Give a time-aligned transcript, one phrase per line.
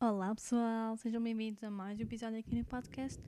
[0.00, 3.22] Olá pessoal, sejam bem-vindos a mais um episódio aqui no podcast.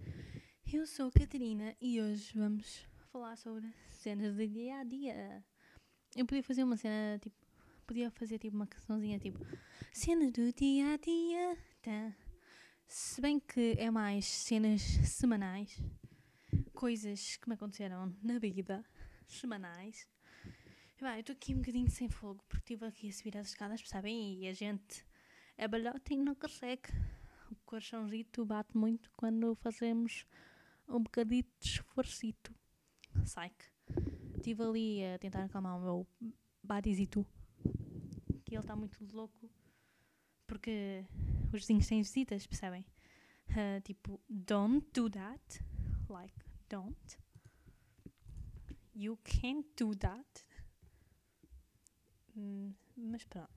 [0.72, 5.44] Eu sou a Catarina e hoje vamos falar sobre cenas de dia a dia.
[6.16, 7.45] Eu podia fazer uma cena tipo,
[7.86, 9.38] podia fazer tipo uma cançãozinha tipo
[9.92, 11.58] cenas do dia a dia.
[11.80, 12.14] Tá?
[12.88, 15.80] Se bem que é mais cenas semanais,
[16.74, 18.84] coisas que me aconteceram na vida,
[19.26, 20.08] semanais.
[21.00, 24.40] Eu estou aqui um bocadinho sem fogo porque estive aqui a subir as escadas, percebem?
[24.40, 25.04] E a gente
[25.56, 26.90] é balhote e não consegue.
[27.50, 30.26] O coraçãozito bate muito quando fazemos
[30.88, 32.54] um bocadito de esforcito.
[33.24, 33.70] Psych.
[34.36, 36.06] Estive ali a tentar acalmar o meu
[36.62, 37.26] badizito.
[38.56, 39.50] Ele está muito louco.
[40.46, 41.04] Porque
[41.52, 42.86] os vizinhos têm visitas, percebem?
[43.50, 45.62] Ah, tipo, don't do that.
[46.08, 46.34] Like,
[46.68, 47.18] don't.
[48.94, 50.42] You can't do that.
[52.34, 53.52] Hum, mas pronto.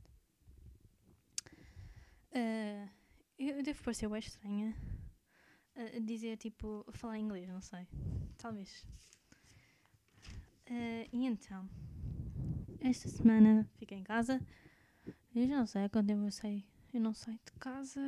[2.34, 2.89] Ah,
[3.38, 4.75] eu devo parecer bem estranha
[5.75, 7.88] a dizer, tipo, falar inglês, não sei.
[8.38, 8.86] Talvez.
[10.67, 11.69] Ah, e então,
[12.81, 14.45] esta semana fiquei em casa.
[15.35, 16.66] Eu já não sei quanto tempo eu sei.
[16.94, 18.02] Eu não saio de casa.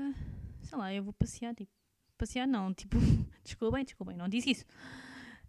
[0.63, 1.71] Sei lá, eu vou passear, tipo.
[2.17, 2.97] Passear não, tipo.
[3.43, 4.65] desculpem, desculpem, não disse isso.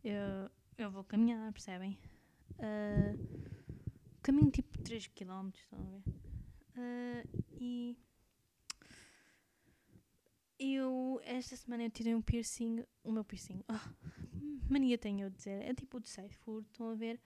[0.05, 1.99] Eu, eu vou caminhar, percebem?
[2.59, 3.17] Ah,
[4.23, 6.03] caminho tipo 3 km, estão a ver?
[6.77, 7.25] Ah,
[7.61, 7.97] e
[10.59, 13.93] eu, esta semana eu tirei um piercing, o meu piercing, ah,
[14.69, 17.21] mania tenho de dizer, é tipo o de food, estão a ver?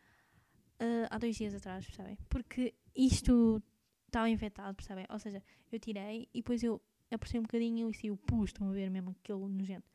[0.78, 2.18] Ah, há dois dias atrás, percebem?
[2.28, 3.62] Porque isto
[4.06, 5.06] estava infectado, percebem?
[5.08, 8.68] Ou seja, eu tirei e depois eu apercei um bocadinho e saiu o pus, estão
[8.68, 9.88] a ver mesmo aquele nojento.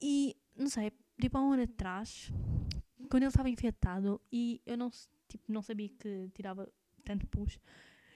[0.00, 2.32] E, não sei, tipo há um ano atrás,
[3.08, 4.90] quando ele estava infectado e eu não,
[5.28, 6.70] tipo, não sabia que tirava
[7.04, 7.58] tanto pus,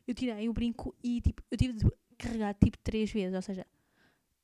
[0.06, 1.84] eu tirei o brinco e tipo, eu tive de
[2.16, 3.66] carregar tipo três vezes, ou seja,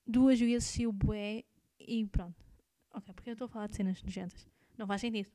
[0.06, 1.44] duas vezes o bué
[1.78, 2.44] e pronto.
[2.92, 4.46] Ok, porque eu estou a falar de cenas nojentas.
[4.76, 5.30] Não faz sentido.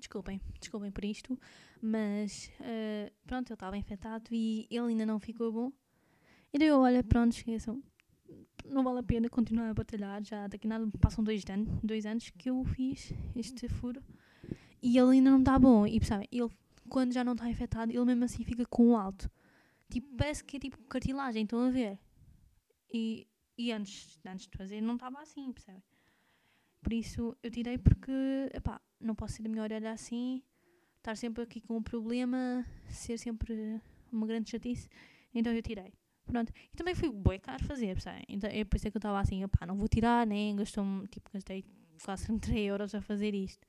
[0.00, 1.38] Desculpem, desculpem por isto,
[1.80, 5.72] mas eh, pronto, ele estava infectado e ele ainda não ficou bom.
[6.52, 7.82] E daí eu, olha, pronto, esqueçam.
[8.66, 10.24] Não vale a pena continuar a batalhar.
[10.24, 14.02] Já daqui nada passam dois anos, dois anos que eu fiz este furo
[14.82, 15.86] e ele ainda não está bom.
[15.86, 16.50] E sabem, ele
[16.88, 19.30] quando já não está infectado, ele mesmo assim fica com o alto.
[19.88, 21.98] Tipo, parece que é tipo cartilagem, estão a ver?
[22.92, 25.82] E, e antes, antes de fazer não estava assim, percebem?
[26.82, 28.12] Por isso eu tirei porque,
[28.54, 30.42] epá, não posso ser da minha orelha assim,
[30.98, 33.80] estar sempre aqui com um problema, ser sempre
[34.12, 34.88] uma grande chatice.
[35.34, 35.92] Então eu tirei.
[36.24, 36.52] Pronto.
[36.72, 38.24] E também fui bué caro fazer, percebem?
[38.28, 41.64] Então eu pensei que eu estava assim, não vou tirar, nem gastou tipo, gastei
[42.04, 43.66] quase 30 euros a fazer isto.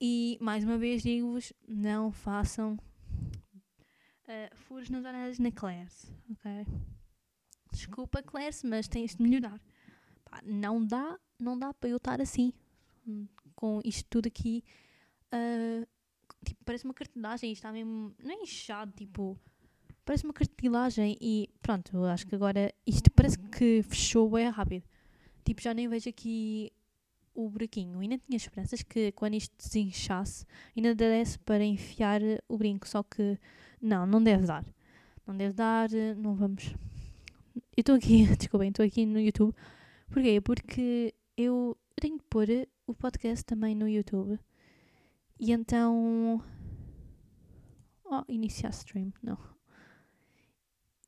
[0.00, 2.78] E mais uma vez digo-vos, não façam
[4.28, 6.66] uh, furos nas orelhas na Claire's, ok?
[7.72, 9.60] Desculpa, Claire's, mas tens de melhorar.
[10.24, 12.52] Pá, não dá, não dá para eu estar assim,
[13.54, 14.64] com isto tudo aqui.
[15.32, 15.86] uh,
[16.44, 19.38] tipo, parece uma cartilagem, está mesmo, não é inchado, tipo,
[20.04, 24.84] parece uma cartilagem e pronto, eu acho que agora isto parece que fechou bem rápido.
[25.44, 26.72] Tipo, já nem vejo aqui
[27.34, 28.00] o buraquinho.
[28.00, 30.44] Ainda tinha esperanças que quando isto desinchasse,
[30.76, 32.88] ainda desse para enfiar o brinco.
[32.88, 33.38] Só que
[33.80, 34.64] não, não deve dar.
[35.26, 36.74] Não deve dar, não vamos.
[37.76, 39.54] Eu estou aqui, desculpem, estou aqui no YouTube.
[40.10, 40.40] Porquê?
[40.40, 42.48] Porque eu, tenho de pôr
[42.84, 44.40] o podcast também no YouTube.
[45.38, 46.42] E então.
[48.04, 49.38] Oh, iniciar stream, não.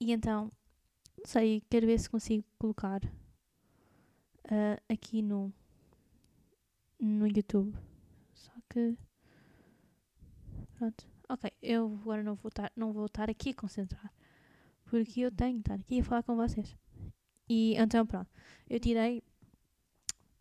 [0.01, 0.53] E então,
[1.19, 3.01] não sei, quero ver se consigo colocar
[4.45, 5.53] ah, aqui no,
[7.01, 7.75] no YouTube.
[8.33, 8.97] Só que.
[10.75, 11.09] Pronto.
[11.29, 14.13] Ok, eu agora não vou estar, não vou estar aqui a concentrar.
[14.85, 16.77] Porque eu tenho de estar aqui a falar com vocês.
[17.49, 18.31] E então pronto.
[18.69, 19.25] Eu tirei.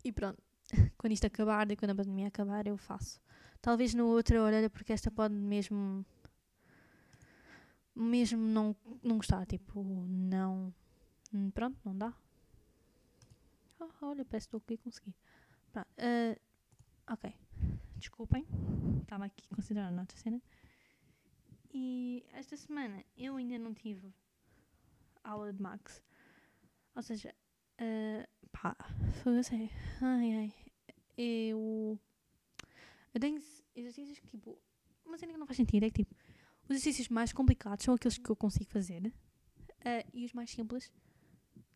[0.03, 0.41] E pronto.
[0.97, 3.19] Quando isto acabar, e quando a pandemia acabar, eu faço.
[3.61, 6.05] Talvez na outra orelha, porque esta pode mesmo.
[7.95, 9.45] Mesmo não, não gostar.
[9.45, 10.73] Tipo, não.
[11.33, 12.13] hum, Pronto, não dá.
[13.79, 15.15] Oh, olha, parece que estou conseguir.
[15.71, 15.87] Pronto.
[15.97, 17.33] ah, ok.
[17.97, 18.45] Desculpem.
[19.01, 20.41] Estava aqui a considerar a outra cena.
[21.73, 24.13] E esta semana eu ainda não tive
[25.23, 26.01] aula de Max.
[26.95, 27.33] Ou seja,
[27.79, 28.75] ah, pá,
[29.23, 29.69] foi assim.
[30.01, 30.53] Ai ai.
[31.17, 31.99] Eu.
[33.13, 34.57] Eu tenho ex- exercícios que tipo.
[35.17, 36.15] Cena que não faz sentido é que tipo.
[36.65, 39.11] Os exercícios mais complicados são aqueles que eu consigo fazer.
[39.83, 40.91] Ah, e os mais simples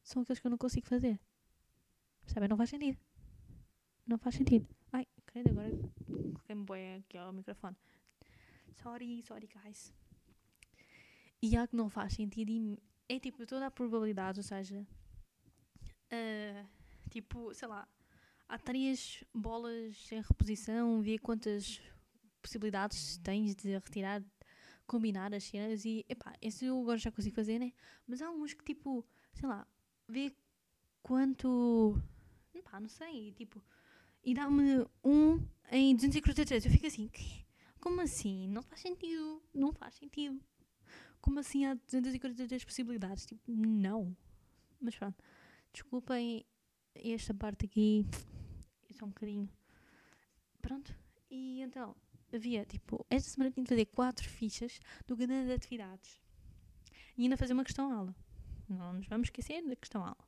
[0.03, 1.19] são aqueles que eu não consigo fazer.
[2.23, 2.47] Percebem?
[2.47, 2.97] Não faz sentido.
[4.05, 4.67] Não faz sentido.
[4.91, 5.69] Ai, credo, agora
[6.05, 7.75] coloquei-me bem aqui ao microfone.
[8.81, 9.93] Sorry, sorry, guys.
[11.41, 12.77] E há que não faz sentido e
[13.09, 14.85] é tipo toda a probabilidade, ou seja,
[16.13, 16.65] ah,
[17.09, 17.87] tipo, sei lá,
[18.47, 21.81] há três bolas em reposição, vê quantas
[22.41, 24.21] possibilidades tens de retirar,
[24.85, 27.73] combinar as cenas e, epá, esse eu agora já consigo fazer, né?
[28.07, 29.67] Mas há uns que, tipo, sei lá,
[30.07, 30.33] vê
[31.01, 31.99] quanto,
[32.53, 33.63] epá, não sei, tipo,
[34.23, 36.65] e dá-me um em 243.
[36.65, 37.43] Eu fico assim, "Quê?
[37.83, 38.47] como assim?
[38.47, 40.39] Não faz sentido, não faz sentido.
[41.19, 43.25] Como assim há 243 possibilidades?
[43.25, 44.15] Tipo, não.
[44.79, 45.21] Mas pronto,
[45.73, 46.45] desculpem
[46.95, 48.05] esta parte aqui,
[48.89, 49.49] isso é um bocadinho.
[50.61, 50.95] Pronto,
[51.29, 51.95] e então,
[52.33, 56.21] havia, tipo, esta semana tinha de fazer quatro fichas do caderno de atividades.
[57.17, 58.15] E ainda fazer uma questão-aula.
[58.69, 60.27] Não nos vamos esquecer da questão-aula.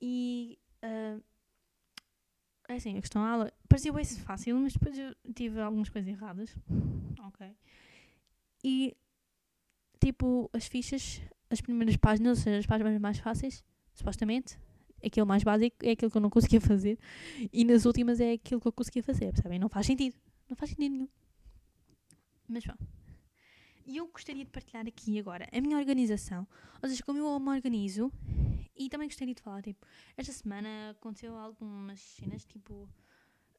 [0.00, 6.54] E, é assim, a questão-aula parecia bem fácil, mas depois eu tive algumas coisas erradas.
[7.20, 7.56] Ok.
[8.64, 8.96] E,
[10.00, 11.20] tipo, as fichas,
[11.50, 13.64] as primeiras páginas, ou seja, as páginas mais fáceis,
[13.98, 14.58] supostamente,
[15.04, 16.98] aquele mais básico é aquilo que eu não conseguia fazer.
[17.52, 19.58] E nas últimas é aquilo que eu conseguia fazer, percebem?
[19.58, 20.16] Não faz sentido.
[20.48, 21.08] Não faz sentido nenhum.
[22.48, 22.74] Mas bom.
[23.86, 26.46] E eu gostaria de partilhar aqui agora a minha organização.
[26.82, 28.12] Ou seja, como eu me organizo.
[28.76, 29.84] E também gostaria de falar, tipo,
[30.16, 32.88] esta semana aconteceu algumas cenas, tipo,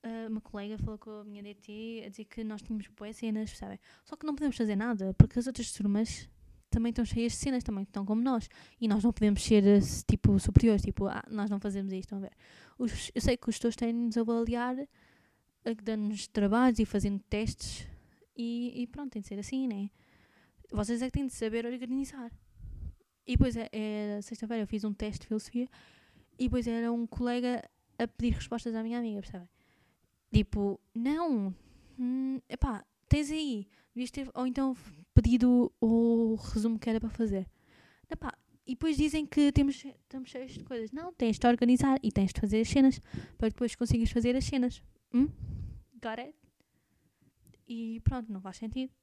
[0.02, 3.58] ah, uma colega falou com a minha DT a dizer que nós tínhamos boas cenas,
[3.58, 3.78] sabem?
[4.06, 6.30] Só que não podemos fazer nada, porque as outras turmas
[6.70, 8.48] também estão cheias de cenas, também estão como nós.
[8.80, 12.32] E nós não podemos ser, eh, tipo, superiores, tipo, ah, nós não fazemos isto, ver?
[12.78, 17.88] Os, eu sei que os tutores têm-nos a avaliar, a- dando-nos trabalhos e fazendo testes,
[18.36, 19.90] e, e pronto, tem de ser assim, né?
[20.72, 22.32] Vocês é que têm de saber organizar.
[23.26, 25.68] E depois, é, é, sexta-feira, eu fiz um teste de filosofia,
[26.38, 27.64] e depois era um colega
[27.98, 29.50] a pedir respostas à minha amiga, percebem?
[30.32, 31.54] Tipo, não,
[31.98, 33.68] hum, epá, tens aí,
[34.12, 34.76] ter, ou então
[35.22, 37.46] pedido o resumo que era para fazer.
[38.66, 40.92] E depois dizem que temos, estamos cheios de coisas.
[40.92, 43.00] Não, tens de organizar e tens de fazer as cenas
[43.38, 44.84] para depois conseguires fazer as cenas.
[45.14, 45.28] Hum?
[46.02, 46.36] Got it?
[47.68, 48.94] E pronto, não faz sentido.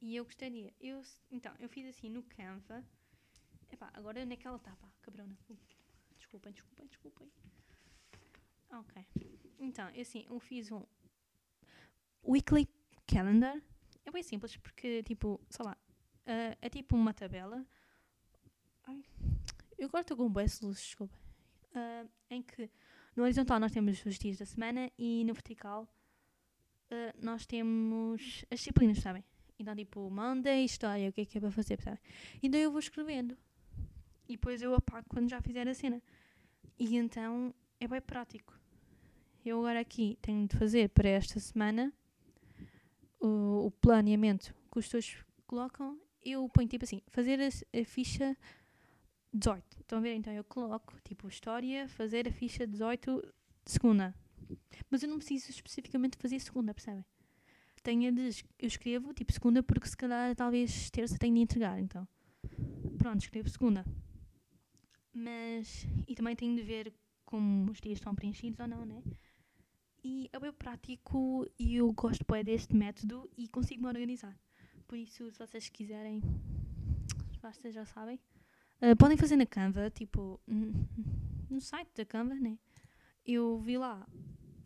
[0.00, 1.00] E eu gostaria, eu,
[1.30, 2.84] então, eu fiz assim no Canva.
[3.70, 5.38] Epá, agora onde que ela está, pá, cabrona.
[5.48, 5.56] Uh,
[6.18, 7.28] Desculpem, desculpem, desculpem.
[8.70, 9.06] Ok.
[9.58, 10.82] Então, eu assim, eu fiz um
[12.26, 12.68] weekly
[13.06, 13.62] calendar.
[14.04, 15.76] É bem simples porque, tipo, sei lá,
[16.26, 17.64] ah, é tipo uma tabela.
[18.84, 19.02] Ai,
[19.78, 21.16] eu estou com de luzes, desculpa.
[21.74, 22.70] Ah, em que
[23.16, 25.88] no horizontal nós temos os dias da semana e no vertical
[26.90, 29.24] ah, nós temos as disciplinas, sabem?
[29.58, 32.00] Então, tipo, Monday, história, o que é que é para fazer, sabem?
[32.42, 33.36] Então eu vou escrevendo.
[34.28, 36.02] E depois eu apago quando já fizer a cena.
[36.78, 38.58] E então é bem prático.
[39.44, 41.92] Eu agora aqui tenho de fazer para esta semana
[43.26, 45.16] o, planeamento que os todos
[45.46, 45.98] colocam.
[46.24, 48.36] Eu ponho tipo assim, fazer a, a ficha
[49.32, 49.80] 18.
[49.80, 50.14] Estão a ver?
[50.14, 53.32] Então eu coloco tipo história, fazer a ficha 18
[53.64, 54.14] de segunda.
[54.90, 57.04] Mas eu não preciso especificamente fazer segunda, percebem?
[57.82, 61.80] Tenho de, eu escrevo tipo segunda porque se calhar talvez terça tenho de entregar.
[61.80, 62.06] Então
[62.98, 63.84] pronto, escrevo segunda.
[65.12, 66.92] Mas, e também tenho de ver
[67.24, 69.02] como os dias estão preenchidos ou não, né?
[70.04, 74.36] E é bem prático e eu gosto bem deste método e consigo me organizar.
[74.88, 76.20] Por isso, se vocês quiserem,
[77.40, 78.18] vocês já sabem,
[78.80, 80.40] ah, podem fazer na Canva, tipo,
[81.48, 82.58] no site da Canva, né?
[83.24, 84.04] Eu vi lá,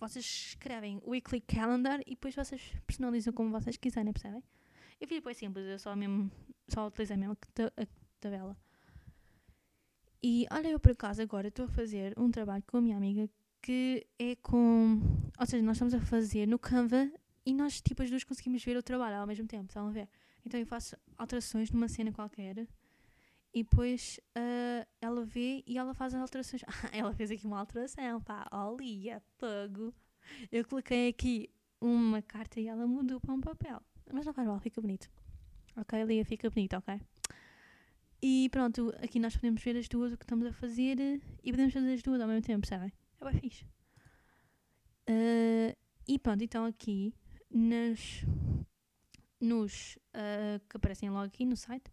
[0.01, 4.43] vocês escrevem weekly calendar e depois vocês personalizam como vocês quiserem, percebem?
[4.99, 6.31] Eu fiz depois simples, eu só mesmo,
[6.67, 7.37] só utilizei mesmo
[7.77, 7.87] a
[8.21, 8.57] tabela.
[10.23, 13.29] E olha, eu por acaso agora estou a fazer um trabalho com a minha amiga
[13.67, 15.01] que é com.
[15.41, 17.11] Ou seja, nós estamos a fazer no Canva
[17.45, 20.09] e nós, tipo, as duas conseguimos ver o trabalho ao mesmo tempo, estão a ver?
[20.45, 22.69] Então eu faço alterações numa cena qualquer
[23.53, 26.63] e depois ah, ela vê e ela faz as alterações.
[26.85, 29.93] Ah, ela fez aqui uma alteração, pá, olha, pago.
[30.53, 33.83] Eu coloquei aqui uma carta e ela mudou para um papel.
[34.13, 35.11] Mas não faz mal, fica bonito.
[35.77, 37.01] Ok, Lia, fica bonito, ok?
[38.23, 41.75] E pronto, aqui nós podemos ver as duas o que estamos a fazer e podemos
[41.75, 42.93] fazer as duas ao mesmo tempo, sabem?
[43.21, 43.67] É bem fixe.
[45.09, 45.77] Ah,
[46.09, 47.13] e pronto, então aqui
[47.51, 48.25] nas,
[49.41, 51.91] nos ah, que aparecem logo aqui no site,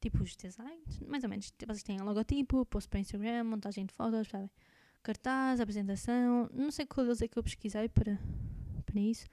[0.00, 4.28] tipo os designs, mais ou menos, vocês têm logotipo, post para Instagram, montagem de fotos,
[4.28, 4.50] sabem?
[5.02, 8.18] Cartaz, apresentação, não sei qual deles é que eu pesquisei para,
[8.84, 9.26] para isso,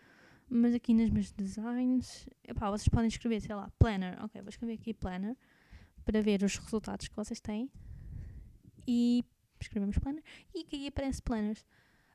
[0.50, 4.74] mas aqui nas meus designs, epá, vocês podem escrever, sei lá, planner, ok, vou escrever
[4.74, 5.36] aqui planner.
[6.06, 7.70] para ver os resultados que vocês têm
[8.88, 9.26] e
[9.66, 11.66] escrevemos planner e aqui aparece planners.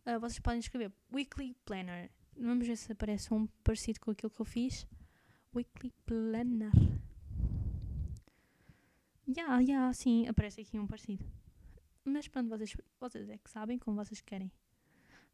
[0.04, 2.10] Ah, vocês podem escrever weekly planner.
[2.36, 4.86] Vamos ver se aparece um parecido com aquilo que eu fiz.
[5.54, 6.72] Weekly planner.
[9.28, 11.24] Ya, ya, sim, aparece aqui um parecido.
[12.04, 14.50] Mas pronto, vocês, vocês é que sabem como vocês querem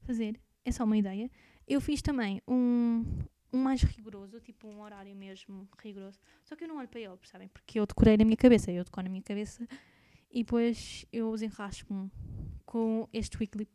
[0.00, 0.40] fazer.
[0.64, 1.30] É só uma ideia.
[1.66, 3.04] Eu fiz também um,
[3.52, 6.20] um mais rigoroso, tipo um horário mesmo rigoroso.
[6.44, 7.48] Só que eu não olho para ele, percebem?
[7.48, 8.70] Porque eu decorei na minha cabeça.
[8.70, 9.66] Eu decoro na minha cabeça
[10.30, 12.10] e depois eu os enrasco
[12.64, 13.68] com este weekly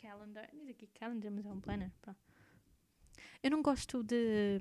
[0.00, 0.48] calendar.
[0.52, 1.90] Diz aqui calendar, mas é um planner.
[2.02, 2.14] Pá.
[3.42, 4.60] Eu não gosto de.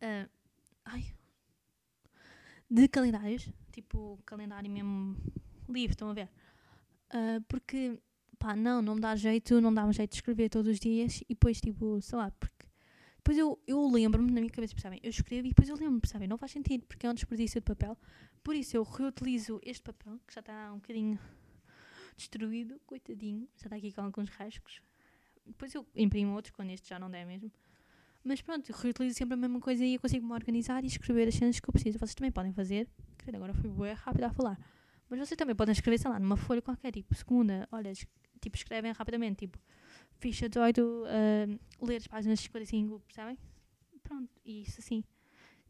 [0.00, 0.28] ah,
[0.84, 1.04] ai.
[2.70, 3.48] De calendários.
[3.72, 5.16] Tipo, calendário mesmo
[5.68, 6.28] livre, estão a ver?
[7.10, 7.98] Ah, porque,
[8.38, 11.20] pá, não, não me dá jeito, não dá um jeito de escrever todos os dias
[11.22, 12.60] e depois, tipo, sei lá, porque.
[13.16, 14.98] Depois eu, eu lembro-me na minha cabeça, percebem?
[15.02, 16.26] Eu escrevo e depois eu lembro-me, percebem?
[16.26, 17.96] Não faz sentido, porque é um desperdício de papel.
[18.42, 21.18] Por isso eu reutilizo este papel, que já está um bocadinho
[22.16, 24.80] destruído, coitadinho, já está aqui com alguns rasgos.
[25.46, 27.50] Depois eu imprimo outros quando este já não der mesmo.
[28.22, 31.28] Mas pronto, eu reutilizo sempre a mesma coisa e eu consigo me organizar e escrever
[31.28, 31.98] as cenas que eu preciso.
[31.98, 32.86] Vocês também podem fazer.
[33.32, 34.58] Agora fui bué rápido a falar.
[35.08, 37.92] Mas vocês também podem escrever, sei lá, numa folha qualquer, tipo, segunda, olha,
[38.40, 39.58] tipo, escrevem rapidamente, tipo,
[40.18, 43.36] ficha 18, uh, ler as páginas 55, percebem?
[44.04, 45.02] Pronto, e isso assim.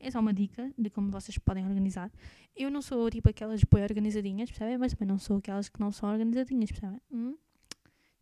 [0.01, 2.11] É só uma dica de como vocês podem organizar.
[2.57, 4.79] Eu não sou tipo aquelas boi organizadinhas, percebem?
[4.79, 7.01] Mas também não sou aquelas que não são organizadinhas, percebem?
[7.13, 7.37] Hum?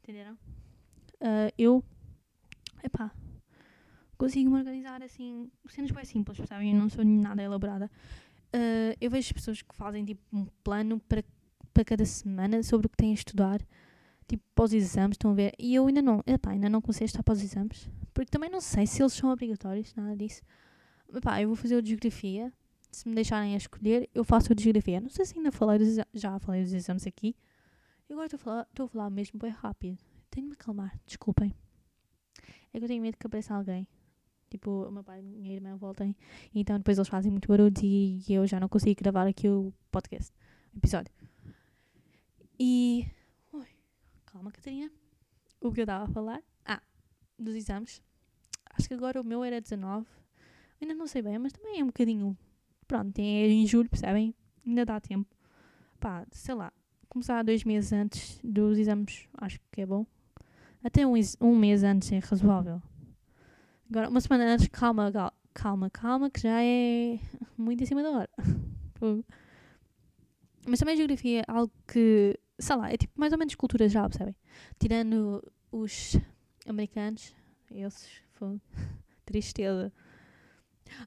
[0.03, 0.37] Entenderam?
[1.21, 1.85] Ah, eu,
[2.83, 3.13] epá,
[4.17, 6.73] consigo me organizar assim, cenas bem simples, percebem?
[6.73, 7.89] Eu não sou nada elaborada.
[8.53, 11.23] Ah, eu vejo pessoas que fazem tipo um plano para,
[11.73, 13.61] para cada semana sobre o que têm a estudar,
[14.27, 15.53] tipo os exames, estão a ver?
[15.59, 18.61] E eu ainda não, epá, ainda não comecei a estar os exames, porque também não
[18.61, 20.43] sei se eles são obrigatórios, nada disso.
[21.15, 22.53] Epá, eu vou fazer o de geografia.
[22.91, 25.01] Se me deixarem a escolher, eu faço o de geografia.
[25.01, 27.37] Não sei se ainda falei dos, exa- já falei dos exames aqui.
[28.09, 29.99] E agora estou a falar, a falar mesmo bem rápido.
[30.31, 31.55] Tenho de me acalmar, desculpem.
[32.73, 33.87] É que eu tenho medo que apareça alguém.
[34.51, 36.17] Tipo, o meu pai e minha irmã voltem.
[36.55, 40.33] Então depois eles fazem muito barulho e eu já não consigo gravar aqui o podcast.
[40.75, 41.13] o episódio.
[42.59, 43.07] E.
[43.53, 43.67] Ui,
[44.27, 44.91] calma, Catarina.
[45.61, 46.43] O que eu estava a falar?
[46.65, 46.83] Ah,
[47.39, 48.03] dos exames.
[48.71, 50.07] Acho que agora o meu era 19.
[50.81, 52.37] Ainda não sei bem, mas também é um bocadinho.
[52.87, 54.35] Pronto, é em julho, percebem?
[54.67, 55.29] Ainda dá tempo.
[55.99, 56.73] Pá, sei lá.
[57.09, 60.07] Começar dois meses antes dos exames, acho que é bom.
[60.85, 62.81] Até um, um mês antes é razoável.
[63.91, 65.11] Agora, uma semana antes, calma,
[65.55, 67.19] calma, calma, que já é
[67.57, 68.31] muito em cima da hora.
[70.67, 73.89] Mas também a geografia é algo que, sei lá, é tipo mais ou menos cultura
[73.89, 74.37] geral, percebem?
[74.79, 75.43] Tirando
[75.73, 76.17] os
[76.67, 77.35] americanos,
[77.71, 78.61] esses, fogo.
[79.25, 79.93] tristeza.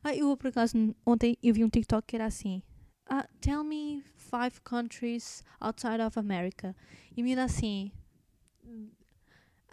[0.04, 2.62] Ah, eu por acaso ontem eu vi um TikTok que era assim.
[3.08, 6.76] Ah, tell me five countries outside of America.
[7.16, 7.92] E me dá assim.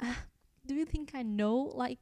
[0.00, 0.26] Ah,
[0.64, 1.72] do you think I know?
[1.74, 2.00] Like,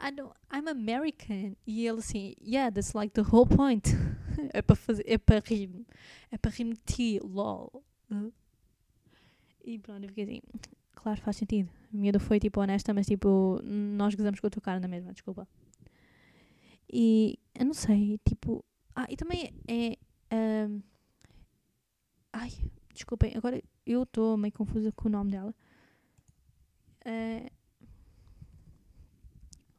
[0.00, 1.56] I don't, I'm American.
[1.66, 3.88] E ele assim, yeah, that's like the whole point.
[4.52, 5.86] é para fazer, é para rir,
[6.30, 7.84] é para rir ti, lol.
[9.64, 10.40] E pronto, eu fiquei assim,
[10.94, 11.70] claro, faz sentido.
[11.92, 15.12] A miúda foi tipo honesta, mas tipo, nós gozamos com a tua cara na mesma,
[15.12, 15.46] desculpa.
[16.92, 18.64] E eu não sei, tipo.
[18.94, 19.96] Ah, e também é.
[20.30, 20.80] ahm,
[22.32, 22.50] ai,
[22.94, 25.54] desculpem, agora eu estou meio confusa com o nome dela.
[27.04, 27.50] Ah,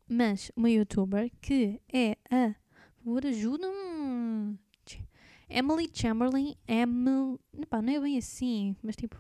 [0.08, 2.56] mas uma youtuber que é a.
[2.98, 4.58] Por favor, ajuda-me.
[4.86, 5.02] Ch-
[5.50, 6.56] Emily Chamberlain.
[6.68, 7.40] Emily.
[7.54, 9.16] Não é bem assim, mas tipo.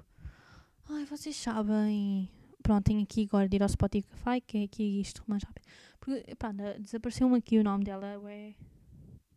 [0.89, 2.29] Ai, vocês sabem.
[2.69, 5.65] Pronto, tenho aqui agora de ir ao Spotify, que é aqui isto mais rápido.
[5.99, 8.21] Porque, pá, desapareceu-me aqui o nome dela.
[8.29, 8.53] É.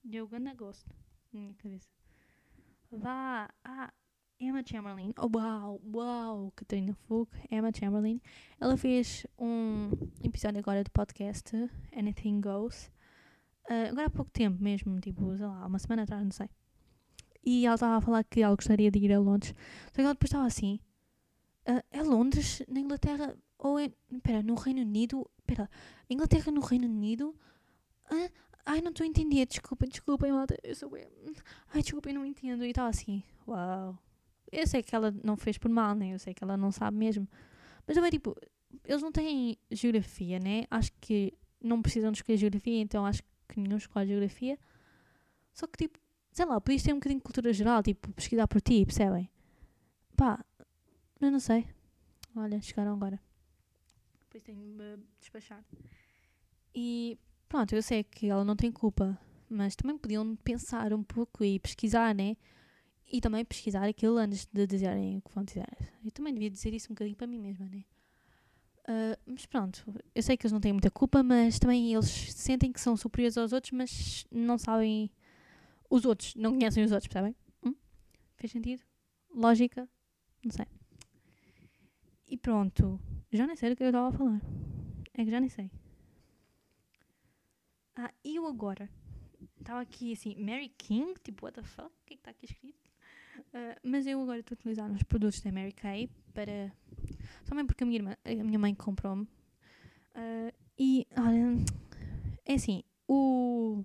[0.05, 0.87] Deu grande gosto
[1.33, 1.89] na minha cabeça.
[2.91, 3.49] Vá.
[3.65, 3.91] Ah,
[4.39, 5.15] Emma Chamberlain.
[5.19, 7.31] Oh, uau, uau, Catarina Fogo.
[7.51, 8.21] Emma Chamberlain.
[8.61, 9.89] Ela fez um
[10.23, 11.57] episódio agora de podcast,
[11.97, 12.93] Anything Goes.
[13.71, 16.51] ah, agora há pouco tempo mesmo, tipo, sei lá, uma semana atrás, não sei.
[17.43, 19.55] E ela estava a falar que ela gostaria de ir a Londres.
[19.87, 20.79] Só que ela depois estava assim.
[21.66, 23.90] Ah, é Londres, na Inglaterra, ou é.
[24.11, 25.28] Espera, no Reino Unido.
[25.38, 25.71] Espera,
[26.11, 27.35] Inglaterra no Reino Unido?
[28.11, 28.31] Ah,
[28.66, 31.07] ai, não estou a entender, desculpa, desculpa, malta, eu sou bem.
[31.73, 32.64] Ai, desculpa, eu não entendo.
[32.64, 33.99] E estava assim, uau.
[34.50, 36.12] Eu sei que ela não fez por mal, né?
[36.12, 37.26] Eu sei que ela não sabe mesmo.
[37.87, 38.37] Mas também, tipo,
[38.85, 40.64] eles não têm geografia, né?
[40.71, 44.59] Acho que não precisam de escolher geografia, então acho que nenhum escolhe geografia.
[45.54, 45.99] Só que, tipo,
[46.33, 49.31] sei lá, podias ter um bocadinho de cultura geral, tipo, pesquisar por ti, percebem?
[50.16, 50.45] Pá,
[51.26, 51.67] eu não sei.
[52.35, 53.21] Olha, chegaram agora.
[54.21, 55.64] Depois tenho de despachar.
[56.75, 61.45] E pronto, eu sei que ela não tem culpa, mas também podiam pensar um pouco
[61.45, 62.37] e pesquisar, né?
[63.07, 65.67] E também pesquisar aquilo antes de dizerem o que vão dizer.
[66.02, 67.85] Eu também devia dizer isso um bocadinho para mim mesma, né?
[68.88, 72.73] Uh, mas pronto, eu sei que eles não têm muita culpa, mas também eles sentem
[72.73, 75.11] que são superiores aos outros, mas não sabem
[75.88, 77.37] os outros, não conhecem os outros, percebem?
[77.64, 77.75] Hum?
[78.37, 78.83] Fez sentido?
[79.33, 79.88] Lógica?
[80.43, 80.67] Não sei.
[82.33, 82.99] E pronto,
[83.31, 84.41] já nem sei do que eu estava a falar.
[85.12, 85.71] É que já nem sei.
[87.95, 88.89] Ah, e eu agora?
[89.61, 91.89] Estava aqui assim, Mary King, tipo, what the fuck?
[91.89, 92.91] O que é que está aqui escrito?
[93.49, 96.73] Uh, mas eu agora estou a utilizar uns produtos da Mary Kay para.
[97.45, 99.25] Também porque a minha, irmã, a minha mãe comprou-me.
[100.15, 101.62] Uh, e, olha,
[102.47, 103.85] é assim, o.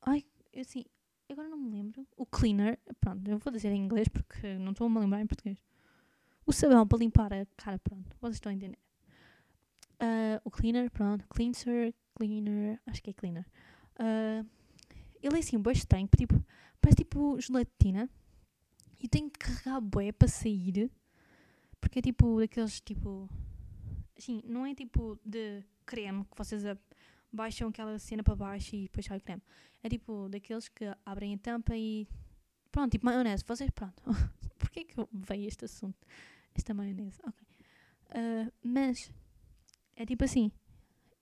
[0.00, 0.24] Ai,
[0.56, 0.86] assim,
[1.30, 2.06] agora não me lembro.
[2.16, 5.26] O cleaner, pronto, eu vou dizer em inglês porque não estou a me lembrar em
[5.26, 5.62] português.
[6.46, 8.78] O sabão para limpar a cara, pronto, vocês estão a entender.
[9.94, 13.46] Uh, o cleaner, pronto, cleanser, cleaner, acho que é cleaner.
[13.98, 14.46] Uh,
[15.22, 16.44] ele é assim, bem estranho, tipo,
[16.80, 18.10] parece tipo gelatina.
[19.00, 20.90] E tenho que carregar bué para sair.
[21.80, 23.28] Porque é tipo daqueles tipo.
[24.16, 26.62] Assim, não é tipo de creme que vocês
[27.32, 29.42] baixam aquela cena para baixo e depois sai o creme.
[29.82, 32.06] É tipo daqueles que abrem a tampa e.
[32.70, 33.44] Pronto, tipo maionese.
[33.46, 34.02] Vocês, pronto.
[34.58, 35.98] Porquê que veio este assunto?
[36.54, 37.18] Esta maionese.
[37.26, 37.46] Ok.
[38.10, 39.12] Uh, mas.
[39.96, 40.50] É tipo assim.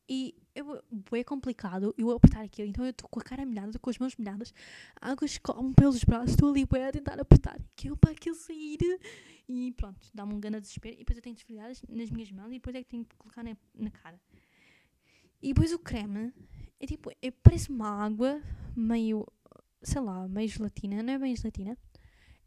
[0.09, 3.89] E eu, é complicado eu apertar aquilo, então eu estou com a cara molhada, com
[3.89, 4.53] as mãos molhadas,
[5.01, 8.79] água escorre pelos braços, estou ali a tentar apertar aquilo para aquilo sair
[9.49, 10.95] e pronto, dá-me um grande desespero.
[10.97, 13.17] E depois eu tenho de esfregar nas minhas mãos e depois é que tenho que
[13.17, 14.21] colocar na, na cara.
[15.41, 16.33] E depois o creme
[16.79, 18.41] é tipo, é, parece uma água
[18.77, 19.27] meio,
[19.83, 21.77] sei lá, meio gelatina, não é bem gelatina.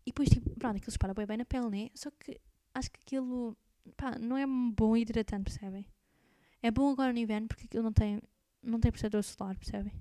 [0.06, 1.89] E depois, tipo, pronto, aquilo espalha bem, bem na pele, né?
[1.96, 2.39] Só que
[2.75, 3.58] acho que aquilo,
[3.96, 5.88] pá, não é bom hidratante, percebem?
[6.62, 8.22] É bom agora no inverno porque aquilo não tem,
[8.62, 9.94] não tem protetor solar, percebem?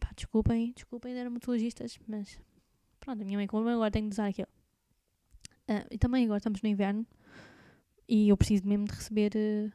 [0.00, 2.40] Pá, desculpem, desculpem dermatologistas, mas
[2.98, 4.48] pronto, a minha mãe como agora tenho de usar aquilo.
[5.68, 7.06] Uh, e também agora estamos no inverno
[8.08, 9.72] e eu preciso mesmo de receber uh,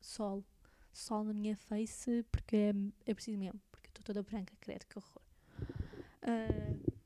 [0.00, 0.44] sol.
[0.92, 2.72] Sol na minha face porque é,
[3.06, 5.22] é preciso mesmo, porque estou toda branca, credo, que horror.
[6.22, 6.98] Uh,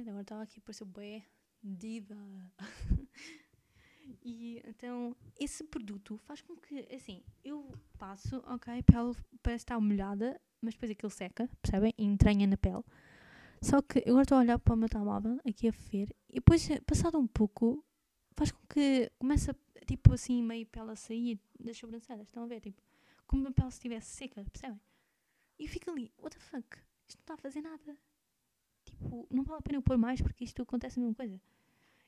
[0.00, 1.22] agora estava aqui a parecer bué
[1.62, 2.16] diva.
[4.22, 9.80] E então esse produto faz com que, assim, eu passo, ok, a pele parece estar
[9.80, 11.94] molhada, mas depois aquilo seca, percebem?
[11.96, 12.82] E entranha na pele.
[13.62, 16.66] Só que agora estou a olhar para o meu telemóvel, aqui a ver, e depois,
[16.86, 17.84] passado um pouco,
[18.36, 19.54] faz com que começa,
[19.86, 22.28] tipo assim, meio pele a sair das sobrancelhas.
[22.28, 22.60] Estão a ver?
[22.60, 22.82] Tipo,
[23.26, 24.80] como a pele se estivesse seca, percebem?
[25.58, 26.78] E fica ali, what the fuck?
[27.06, 27.98] Isto não está a fazer nada.
[29.00, 31.40] Tipo, não vale a pena eu pôr mais porque isto acontece a mesma coisa.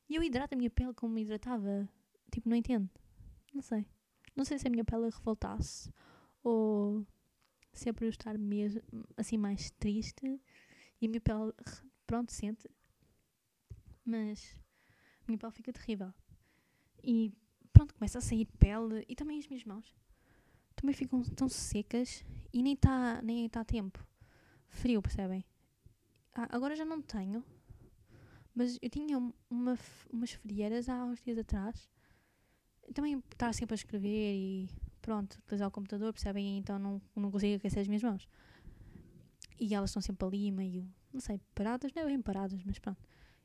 [0.09, 1.89] E eu hidrato a minha pele como me hidratava.
[2.31, 2.89] Tipo, não entendo.
[3.55, 3.87] Não sei.
[4.37, 5.93] Não sei se a minha pele revoltasse
[6.43, 7.07] ou
[7.73, 8.83] se é por eu estar mesmo
[9.17, 10.41] assim mais triste
[11.01, 11.53] e a minha pele,
[12.07, 12.69] pronto, sente.
[14.05, 14.59] Mas
[15.23, 16.13] a minha pele fica terrível.
[17.03, 17.33] E
[17.73, 19.95] pronto, começa a sair pele e também as minhas mãos
[20.77, 24.05] também ficam tão secas e nem está nem tá tempo.
[24.69, 25.45] Frio, percebem?
[26.35, 27.45] Ah, agora já não tenho,
[28.55, 29.19] mas eu tinha
[29.51, 29.79] uma,
[30.11, 31.89] umas frieiras há uns dias atrás.
[32.95, 34.69] Também estava sempre a escrever e
[35.01, 36.59] pronto, utilizar o computador, percebem?
[36.59, 38.29] Então não, não consigo aquecer as minhas mãos.
[39.59, 43.01] E elas estão sempre ali, meio, não sei, paradas, não é bem paradas, mas pronto.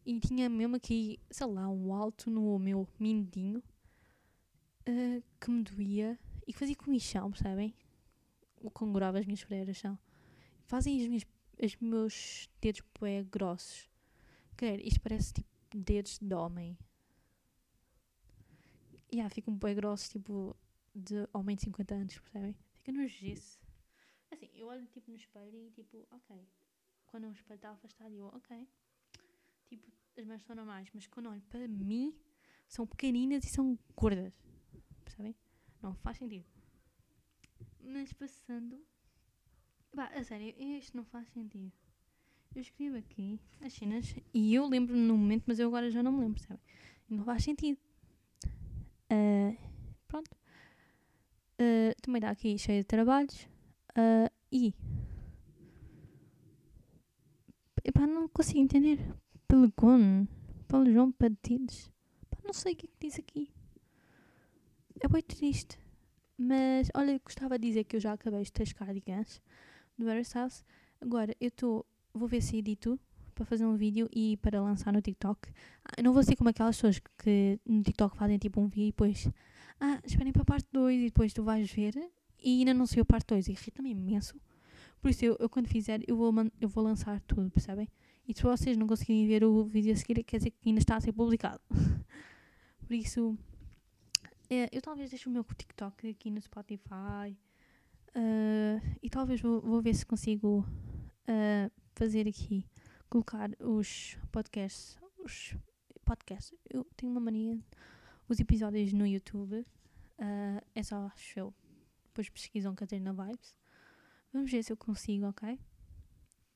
[0.06, 3.62] E tinha mesmo aqui, sei lá, um alto no meu mindinho
[4.88, 7.76] uh, que me doía e que fazia comichão, percebem?
[8.62, 10.00] O grave as minhas freiras são.
[10.66, 11.26] Fazem as minhas,
[11.60, 13.90] os meus dedos bué grossos.
[14.56, 16.78] Quer, isto parece tipo dedos de homem.
[19.12, 20.56] E yeah, fica um bem grosso, tipo,
[20.94, 22.56] de homem de 50 anos, percebem?
[22.74, 23.60] Fica no gesso.
[24.32, 26.48] Assim, eu olho tipo no espelho e tipo, ok.
[27.06, 28.68] Quando o espelho está afastado, eu, ok.
[29.68, 32.14] Tipo, as mãos são normais, mas quando olho para mim,
[32.68, 34.34] são pequeninas e são gordas.
[35.06, 35.36] Percebem?
[35.82, 36.46] Não faz sentido.
[37.80, 38.86] Mas passando.
[39.94, 41.72] Bah, a sério, isto não faz sentido.
[42.56, 46.12] Eu escrevo aqui as cenas e eu lembro-me no momento, mas eu agora já não
[46.12, 46.60] me lembro, sabe?
[47.10, 47.80] Não faz sentido.
[49.12, 49.58] Uh,
[50.08, 50.32] pronto.
[51.60, 53.48] Uh, também dá aqui cheio de trabalhos.
[53.92, 54.74] Uh, e.
[57.84, 59.00] Epá, não consigo entender.
[59.48, 60.28] Pelegone.
[60.92, 61.90] João Patides.
[62.44, 63.50] Não sei o que é que diz aqui.
[65.00, 65.80] É bem triste.
[66.38, 69.42] Mas, olha, gostava de dizer que eu já acabei os três cardigans
[69.98, 70.64] do House.
[71.02, 71.86] Agora, eu estou
[72.18, 73.00] vou ver se edito
[73.36, 75.50] para fazer um vídeo e para lançar no TikTok.
[75.86, 78.88] Ah, eu não vou ser como aquelas pessoas que no TikTok fazem tipo um vídeo
[78.88, 79.30] e depois,
[79.80, 81.96] ah, esperem para a parte 2 e depois tu vais ver
[82.44, 83.48] e ainda não saiu a parte 2.
[83.48, 84.36] Irrita-me imenso
[85.00, 87.88] Por isso, eu, eu quando fizer, eu vou, eu vou lançar tudo, percebem?
[88.28, 90.98] E se vocês não conseguirem ver o vídeo a seguir, quer dizer que ainda está
[90.98, 91.62] a ser publicado.
[92.86, 93.38] Por isso,
[94.50, 97.38] é, eu talvez deixe o meu TikTok aqui no Spotify.
[98.18, 100.66] Ah, e talvez vou, vou ver se consigo
[101.28, 102.66] ah, fazer aqui,
[103.10, 104.98] colocar os podcasts.
[105.24, 105.56] Os
[106.04, 106.58] podcasts.
[106.68, 107.60] Eu tenho uma mania.
[108.28, 109.64] Os episódios no YouTube.
[110.18, 111.54] ah, é só, acho eu.
[112.06, 113.56] Depois pesquisam Catarina Vibes.
[114.34, 115.60] Vamos ver se eu consigo, ok?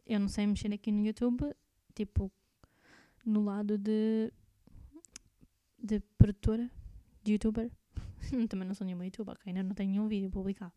[0.08, 1.56] Eu não sei mexer aqui no YouTube,
[1.94, 2.32] tipo,
[3.24, 4.34] no lado de.
[5.78, 6.70] de produtora,
[7.24, 7.72] de youtuber.
[8.50, 9.44] Também não sou nenhuma youtuber, ok?
[9.46, 10.74] Ainda não tenho nenhum vídeo publicado.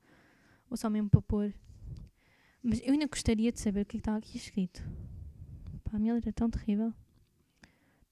[0.71, 1.55] Ou só mesmo para pôr.
[2.63, 4.83] Mas eu ainda gostaria de saber o que é que está aqui escrito.
[5.85, 6.93] Pá, a minha letra é tão terrível.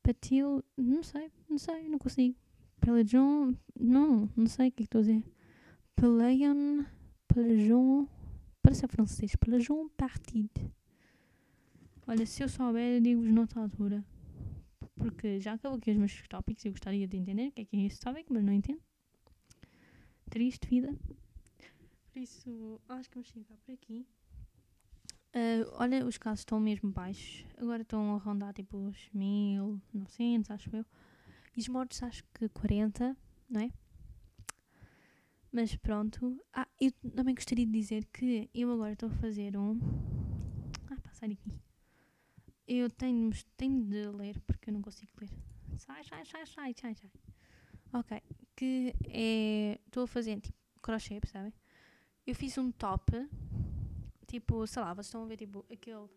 [0.02, 2.36] Patil, não sei, não sei, não consigo.
[2.80, 5.24] Pelagion, não, não sei o que é estou a dizer.
[5.94, 6.84] Pelagion,
[7.28, 8.06] Pelagion,
[8.60, 10.70] parece francês, Pelagion Partide.
[12.06, 14.04] Olha, se eu souber, eu digo-vos noutra altura.
[14.96, 17.64] Porque já acabou aqui os meus tópicos e eu gostaria de entender o que é
[17.64, 18.80] que é este tópico, mas não entendo.
[20.28, 20.94] Triste vida.
[22.12, 24.06] Por isso, acho que vamos ficar por aqui.
[25.34, 27.46] Ah, olha, os casos estão mesmo baixos.
[27.56, 30.84] Agora estão a rondar tipo os 1900, acho eu.
[31.56, 33.16] E os mortos, acho que 40,
[33.48, 33.70] não é?
[35.50, 36.38] Mas pronto.
[36.52, 39.78] Ah, eu também gostaria de dizer que eu agora estou a fazer um.
[40.90, 41.50] Ah, pá, sai daqui.
[42.66, 45.30] Eu tenho, tenho de ler porque eu não consigo ler.
[45.78, 47.10] Sai, sai, sai, sai, sai, sai.
[47.94, 48.22] Ok.
[48.54, 49.80] Que é.
[49.86, 51.52] Estou a fazer tipo crochê, percebem?
[52.24, 53.12] Eu fiz um top.
[54.28, 56.08] Tipo, sei lá, vocês estão a ver tipo aquele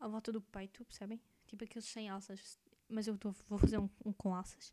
[0.00, 1.20] à volta do peito, percebem?
[1.46, 2.58] Tipo aqueles sem alças.
[2.88, 4.72] Mas eu tô, vou fazer um, um com alças.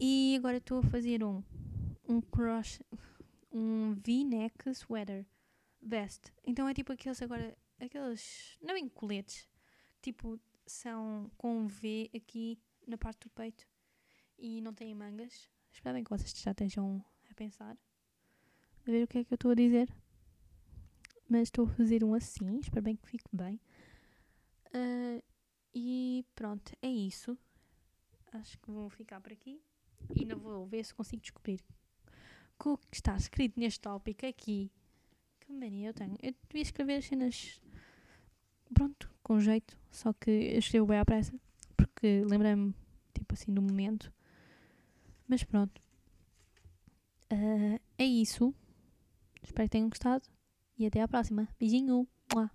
[0.00, 1.42] E agora estou a fazer um.
[2.08, 2.80] Um cross.
[3.52, 5.26] Um V-neck sweater.
[5.82, 6.32] Vest.
[6.44, 7.56] Então é tipo aqueles agora.
[7.78, 8.56] Aqueles.
[8.62, 9.48] Não em coletes.
[10.00, 13.66] Tipo, são com um V aqui na parte do peito.
[14.38, 15.50] E não têm mangas.
[15.70, 17.76] Espero bem que vocês já estejam a pensar.
[18.88, 19.86] A ver o que é que eu estou a dizer.
[21.28, 22.58] Mas estou a fazer um assim.
[22.58, 23.60] Espero bem que fique bem.
[24.72, 25.22] Ah,
[25.74, 27.36] e pronto, é isso.
[28.32, 29.60] Acho que vou ficar por aqui.
[30.16, 31.60] E ainda vou ver se consigo descobrir
[32.64, 34.72] o que está escrito neste tópico aqui.
[35.40, 36.16] Que mania eu tenho.
[36.22, 37.60] Eu devia escrever as cenas.
[38.72, 39.78] Pronto, com jeito.
[39.90, 41.38] Só que eu escrevo bem à pressa.
[41.76, 42.74] Porque lembrei-me,
[43.12, 44.10] tipo assim, do momento.
[45.26, 45.78] Mas pronto.
[47.28, 48.54] Ah, é isso.
[49.48, 50.28] Espero que tenham gostado.
[50.78, 51.48] E até à próxima.
[51.58, 52.06] Beijinho.
[52.32, 52.50] Mua.